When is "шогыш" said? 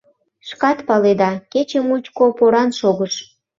2.79-3.15